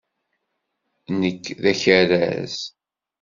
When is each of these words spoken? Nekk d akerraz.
Nekk 1.19 1.45
d 1.61 1.63
akerraz. 1.71 2.57